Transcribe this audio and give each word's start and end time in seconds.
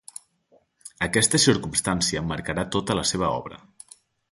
Aquesta 1.07 1.41
circumstància 1.43 2.25
marcarà 2.33 2.65
tota 2.79 2.99
la 3.03 3.07
seva 3.13 3.31
obra. 3.45 3.63